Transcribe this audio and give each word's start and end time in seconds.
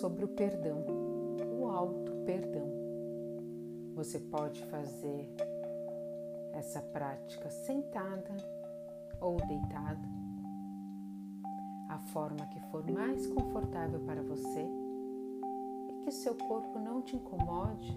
sobre 0.00 0.24
o 0.24 0.28
perdão, 0.28 0.82
o 1.60 1.66
alto 1.66 2.10
perdão. 2.24 2.66
Você 3.94 4.18
pode 4.18 4.64
fazer 4.66 5.28
essa 6.54 6.80
prática 6.80 7.50
sentada 7.50 8.34
ou 9.20 9.36
deitada, 9.46 10.08
a 11.90 11.98
forma 12.14 12.46
que 12.46 12.60
for 12.70 12.90
mais 12.90 13.26
confortável 13.26 14.00
para 14.00 14.22
você 14.22 14.66
e 15.90 16.04
que 16.04 16.10
seu 16.10 16.34
corpo 16.34 16.78
não 16.78 17.02
te 17.02 17.16
incomode 17.16 17.92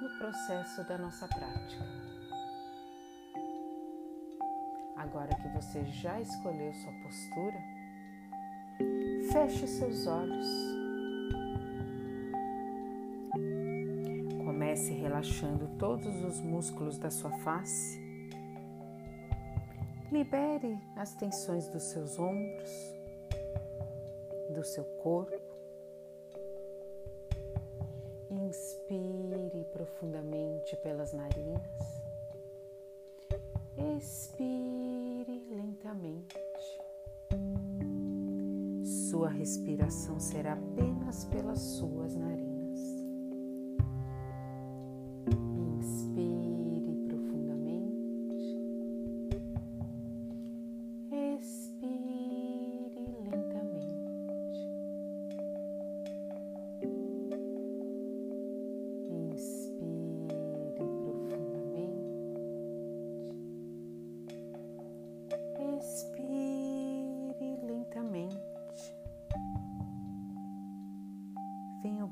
no 0.00 0.18
processo 0.18 0.88
da 0.88 0.96
nossa 0.96 1.28
prática. 1.28 1.84
Agora 4.96 5.34
que 5.34 5.48
você 5.48 5.84
já 5.84 6.18
escolheu 6.18 6.72
sua 6.72 6.92
postura, 7.02 7.71
feche 9.32 9.66
seus 9.66 10.06
olhos. 10.06 10.46
Comece 14.44 14.92
relaxando 14.92 15.68
todos 15.78 16.22
os 16.24 16.40
músculos 16.40 16.98
da 16.98 17.10
sua 17.10 17.30
face. 17.38 18.00
Libere 20.10 20.78
as 20.96 21.14
tensões 21.14 21.68
dos 21.68 21.84
seus 21.84 22.18
ombros, 22.18 22.70
do 24.54 24.62
seu 24.62 24.84
corpo. 25.02 25.40
Inspire 28.30 29.64
profundamente 29.72 30.76
pelas 30.76 31.12
narinas. 31.12 31.62
Expire 33.96 35.46
lentamente. 35.50 36.31
Sua 39.12 39.28
respiração 39.28 40.18
será 40.18 40.54
apenas 40.54 41.26
pelas 41.26 41.60
suas 41.60 42.16
narinas. 42.16 42.51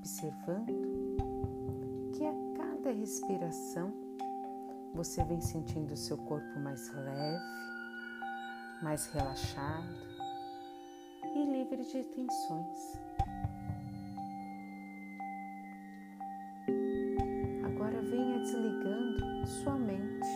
Observando 0.01 0.67
que 2.13 2.25
a 2.25 2.33
cada 2.57 2.91
respiração 2.91 3.93
você 4.93 5.23
vem 5.25 5.41
sentindo 5.41 5.95
o 5.95 5.97
seu 5.97 6.19
corpo 6.19 6.59
mais 6.59 6.93
leve, 6.93 7.45
mais 8.83 9.07
relaxado 9.13 9.95
e 11.37 11.45
livre 11.45 11.85
de 11.85 12.03
tensões. 12.03 12.99
Agora 17.65 18.03
venha 18.03 18.39
desligando 18.41 19.47
sua 19.47 19.77
mente. 19.77 20.29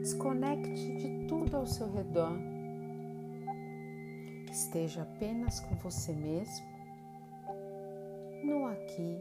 Desconecte 0.00 0.96
de 0.98 1.26
tudo 1.26 1.56
ao 1.56 1.66
seu 1.66 1.90
redor. 1.92 2.38
Esteja 4.50 5.02
apenas 5.02 5.58
com 5.60 5.74
você 5.76 6.12
mesmo 6.12 6.77
no 8.48 8.64
aqui 8.64 9.20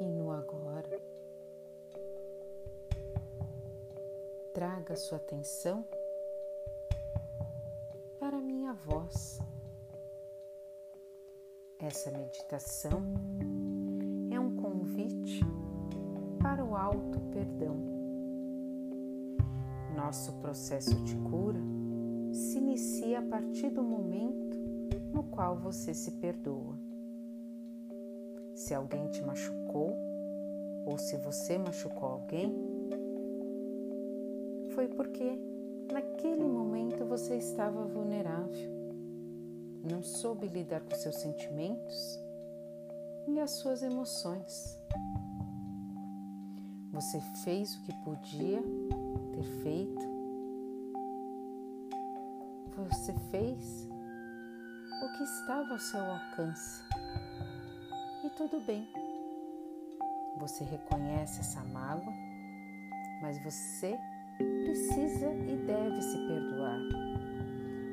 e 0.00 0.04
no 0.04 0.30
agora. 0.30 0.98
Traga 4.54 4.96
sua 4.96 5.18
atenção 5.18 5.84
para 8.18 8.40
minha 8.40 8.72
voz. 8.72 9.38
Essa 11.78 12.10
meditação 12.10 13.02
é 14.30 14.40
um 14.40 14.56
convite 14.56 15.40
para 16.40 16.64
o 16.64 16.74
alto 16.74 17.20
perdão. 17.30 17.76
Nosso 19.94 20.32
processo 20.40 20.94
de 21.04 21.14
cura 21.28 21.60
se 22.32 22.56
inicia 22.56 23.18
a 23.18 23.22
partir 23.22 23.68
do 23.68 23.82
momento 23.82 24.56
no 25.12 25.24
qual 25.24 25.58
você 25.58 25.92
se 25.92 26.12
perdoa 26.12 26.91
se 28.62 28.74
alguém 28.74 29.08
te 29.08 29.20
machucou 29.22 29.98
ou 30.86 30.96
se 30.96 31.16
você 31.16 31.58
machucou 31.58 32.08
alguém, 32.08 32.54
foi 34.72 34.86
porque 34.86 35.36
naquele 35.92 36.44
momento 36.44 37.04
você 37.04 37.36
estava 37.36 37.84
vulnerável, 37.84 38.70
não 39.82 40.00
soube 40.00 40.46
lidar 40.46 40.80
com 40.80 40.94
seus 40.94 41.16
sentimentos 41.16 42.20
e 43.26 43.40
as 43.40 43.50
suas 43.50 43.82
emoções. 43.82 44.78
Você 46.92 47.20
fez 47.42 47.74
o 47.74 47.82
que 47.82 47.92
podia 48.04 48.62
ter 49.34 49.44
feito, 49.62 50.02
você 52.76 53.12
fez 53.30 53.88
o 55.02 55.16
que 55.16 55.24
estava 55.24 55.72
ao 55.72 55.80
seu 55.80 56.00
alcance 56.00 56.82
tudo 58.36 58.60
bem. 58.60 58.88
Você 60.38 60.64
reconhece 60.64 61.40
essa 61.40 61.62
mágoa, 61.64 62.12
mas 63.20 63.42
você 63.44 63.98
precisa 64.64 65.30
e 65.32 65.56
deve 65.66 66.02
se 66.02 66.18
perdoar. 66.26 66.80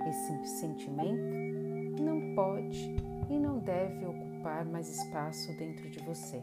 Esse 0.07 0.59
sentimento 0.59 2.01
não 2.01 2.33
pode 2.35 2.95
e 3.29 3.37
não 3.37 3.59
deve 3.59 4.05
ocupar 4.05 4.65
mais 4.65 4.89
espaço 4.89 5.55
dentro 5.57 5.89
de 5.89 5.99
você. 5.99 6.41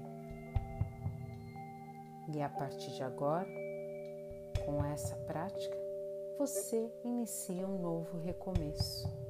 E 2.35 2.43
a 2.43 2.49
partir 2.49 2.93
de 2.93 3.03
agora, 3.03 3.49
com 4.65 4.85
essa 4.85 5.17
prática, 5.27 5.77
você 6.39 6.93
inicia 7.03 7.67
um 7.67 7.79
novo 7.81 8.19
recomeço. 8.19 9.25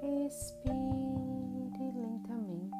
Respire 0.00 1.90
lentamente. 1.92 2.76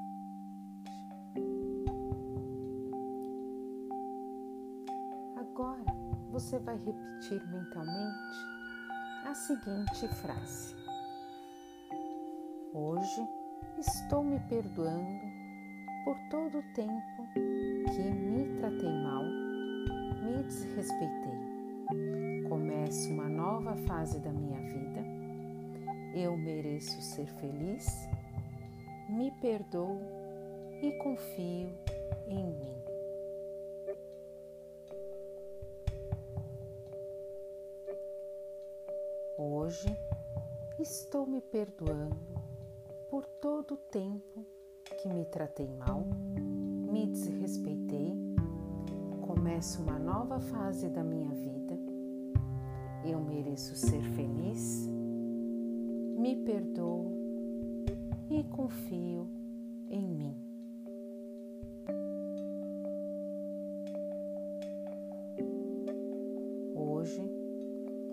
Agora 5.36 5.84
você 6.30 6.60
vai 6.60 6.76
repetir 6.76 7.44
mentalmente 7.50 8.38
a 9.26 9.34
seguinte 9.34 10.06
frase: 10.20 10.76
Hoje 12.72 13.28
estou 13.78 14.22
me 14.22 14.38
perdoando 14.48 15.26
por 16.04 16.16
todo 16.30 16.58
o 16.58 16.72
tempo 16.74 17.26
que 17.34 18.10
me 18.10 18.56
tratei 18.58 18.92
mal, 19.02 19.24
me 20.22 20.44
desrespeitei. 20.44 22.44
Começo 22.48 23.12
uma 23.12 23.28
nova 23.28 23.74
fase 23.88 24.20
da 24.20 24.32
minha 24.32 24.60
vida 24.60 25.02
eu 26.18 26.36
mereço 26.36 27.00
ser 27.00 27.26
feliz, 27.26 27.86
me 29.08 29.30
perdoo 29.40 30.00
e 30.82 30.92
confio 30.98 31.70
em 32.28 32.44
mim. 32.44 32.74
Hoje 39.36 39.88
estou 40.78 41.26
me 41.26 41.40
perdoando 41.40 42.16
por 43.10 43.24
todo 43.24 43.74
o 43.74 43.76
tempo 43.76 44.44
que 45.00 45.08
me 45.08 45.24
tratei 45.24 45.68
mal, 45.68 46.04
me 46.04 47.06
desrespeitei 47.06 48.28
Começo 49.28 49.82
uma 49.82 49.98
nova 49.98 50.38
fase 50.38 50.88
da 50.88 51.02
minha 51.02 51.30
vida. 51.30 51.76
Eu 53.04 53.20
mereço 53.20 53.74
ser 53.74 54.00
feliz. 54.02 54.77
Me 56.28 56.36
perdoo 56.36 57.10
e 58.28 58.44
confio 58.54 59.26
em 59.88 60.06
mim. 60.06 60.36
Hoje 66.76 67.22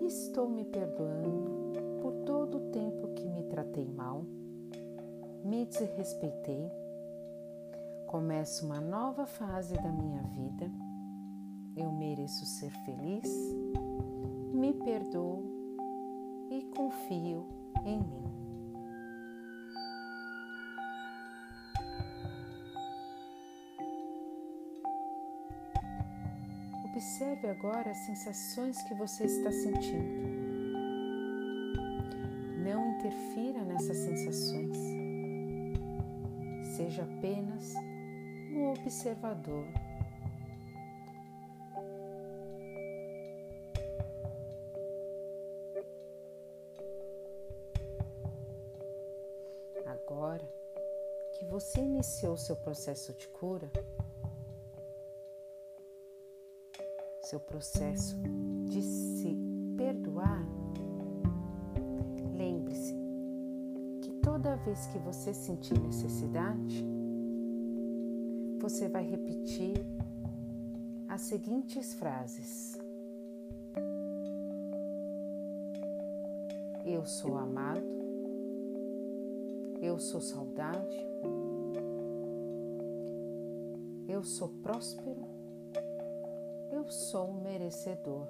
estou 0.06 0.48
me 0.48 0.64
perdoando 0.64 1.50
por 2.00 2.14
todo 2.24 2.56
o 2.56 2.70
tempo 2.70 3.08
que 3.08 3.28
me 3.28 3.42
tratei 3.50 3.86
mal, 3.86 4.24
me 5.44 5.66
desrespeitei. 5.66 6.72
Começo 8.06 8.64
uma 8.64 8.80
nova 8.80 9.26
fase 9.26 9.74
da 9.74 9.92
minha 9.92 10.22
vida. 10.22 10.72
Eu 11.76 11.92
mereço 11.92 12.46
ser 12.46 12.70
feliz, 12.86 13.28
me 14.54 14.72
perdoo 14.72 15.44
e 16.50 16.62
confio 16.74 17.55
em 17.86 17.98
mim. 17.98 18.26
Observe 26.84 27.48
agora 27.48 27.90
as 27.90 27.98
sensações 27.98 28.82
que 28.82 28.94
você 28.94 29.24
está 29.24 29.52
sentindo. 29.52 30.26
Não 32.64 32.90
interfira 32.96 33.62
nessas 33.64 33.96
sensações. 33.98 34.76
Seja 36.76 37.02
apenas 37.02 37.74
um 38.52 38.72
observador. 38.72 39.85
Agora 50.08 50.48
que 51.32 51.44
você 51.44 51.80
iniciou 51.80 52.36
seu 52.36 52.54
processo 52.54 53.12
de 53.12 53.26
cura, 53.26 53.68
seu 57.22 57.40
processo 57.40 58.14
de 58.66 58.82
se 58.82 59.36
perdoar, 59.76 60.46
lembre-se 62.36 62.94
que 64.00 64.12
toda 64.22 64.54
vez 64.54 64.86
que 64.86 64.98
você 64.98 65.34
sentir 65.34 65.76
necessidade, 65.80 66.86
você 68.60 68.88
vai 68.88 69.04
repetir 69.04 69.84
as 71.08 71.22
seguintes 71.22 71.94
frases: 71.94 72.78
Eu 76.84 77.04
sou 77.04 77.36
amado, 77.36 78.05
eu 79.86 80.00
sou 80.00 80.20
saudável, 80.20 80.82
eu 84.08 84.24
sou 84.24 84.48
próspero. 84.48 85.24
Eu 86.72 86.90
sou 86.90 87.32
merecedor. 87.32 88.26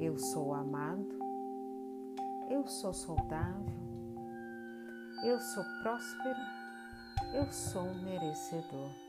Eu 0.00 0.16
sou 0.18 0.54
amado, 0.54 1.18
eu 2.50 2.66
sou 2.66 2.92
saudável, 2.94 3.66
eu 5.24 5.38
sou 5.38 5.64
próspero, 5.82 6.40
eu 7.34 7.52
sou 7.52 7.94
merecedor. 8.02 9.07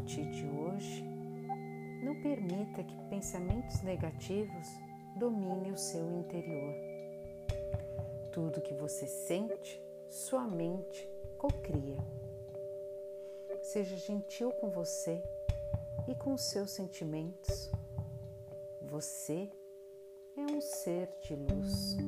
Partir 0.00 0.24
de 0.30 0.46
hoje, 0.46 1.04
não 2.02 2.14
permita 2.22 2.82
que 2.82 2.96
pensamentos 3.10 3.82
negativos 3.82 4.66
dominem 5.16 5.72
o 5.72 5.76
seu 5.76 6.10
interior. 6.18 6.74
Tudo 8.32 8.62
que 8.62 8.72
você 8.72 9.06
sente, 9.06 9.78
sua 10.08 10.46
mente 10.48 11.06
cocria. 11.36 11.98
Seja 13.62 13.94
gentil 13.96 14.50
com 14.52 14.70
você 14.70 15.22
e 16.08 16.14
com 16.14 16.34
seus 16.38 16.70
sentimentos. 16.70 17.70
Você 18.80 19.50
é 20.34 20.40
um 20.40 20.62
ser 20.62 21.10
de 21.20 21.36
luz. 21.36 21.98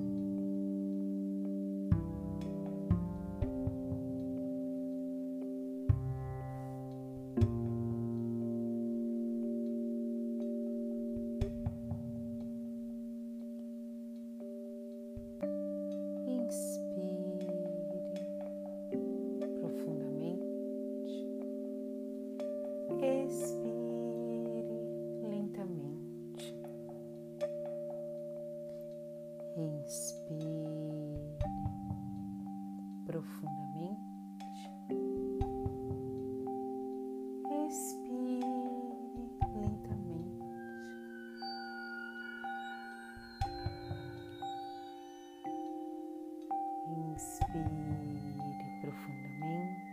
Inspire 47.54 48.80
profundamente. 48.80 49.92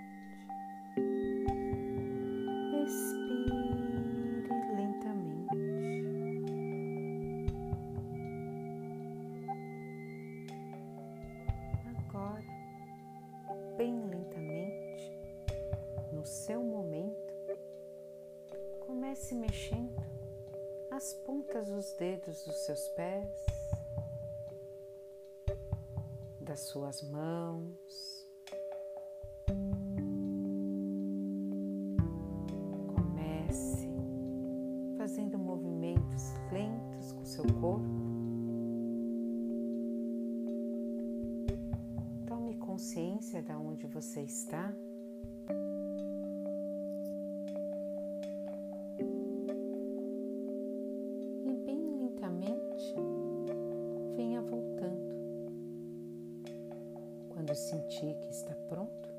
bem 13.79 13.95
lentamente, 14.09 15.09
no 16.11 16.25
seu 16.25 16.61
momento, 16.61 17.33
comece 18.85 19.33
mexendo 19.33 20.03
as 20.91 21.13
pontas 21.13 21.69
dos 21.69 21.93
dedos 21.93 22.43
dos 22.43 22.57
seus 22.65 22.89
pés, 22.89 23.45
das 26.49 26.61
suas 26.61 27.03
mãos. 27.11 28.27
Comece 32.95 33.87
fazendo 34.97 35.37
movimentos 35.37 36.33
lentos 36.51 37.11
com 37.11 37.23
seu 37.23 37.43
corpo 37.61 38.09
consciência 42.59 43.41
de 43.41 43.51
onde 43.53 43.85
você 43.87 44.21
está. 44.21 44.73
Quando 57.49 57.57
sentir 57.57 58.15
que 58.19 58.29
está 58.29 58.53
pronto, 58.67 59.09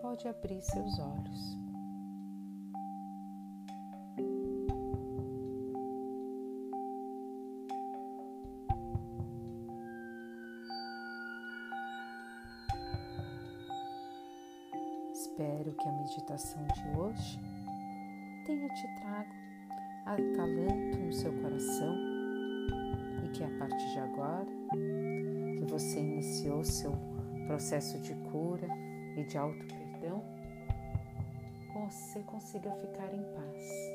pode 0.00 0.28
abrir 0.28 0.62
seus 0.62 1.00
olhos. 1.00 1.58
Espero 15.12 15.74
que 15.74 15.88
a 15.88 15.92
meditação 15.92 16.64
de 16.68 17.00
hoje 17.00 17.40
tenha 18.46 18.68
te 18.68 18.86
trago 19.00 19.34
acalanto 20.06 20.98
no 20.98 21.12
seu 21.12 21.32
coração 21.42 21.96
e 23.24 23.28
que 23.30 23.42
a 23.42 23.58
partir 23.58 23.92
de 23.92 23.98
agora 23.98 24.46
você 25.70 26.00
iniciou 26.00 26.64
seu 26.64 26.92
processo 27.46 27.96
de 28.00 28.12
cura 28.30 28.66
e 29.16 29.24
de 29.24 29.38
auto 29.38 29.64
perdão, 29.66 30.24
você 31.72 32.20
consiga 32.24 32.72
ficar 32.72 33.14
em 33.14 33.22
paz. 33.32 33.90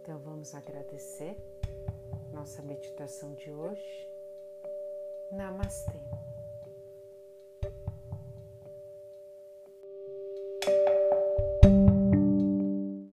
Então 0.00 0.18
vamos 0.18 0.54
agradecer 0.54 1.36
nossa 2.32 2.62
meditação 2.62 3.34
de 3.34 3.50
hoje. 3.50 4.08
Namastê. 5.30 5.98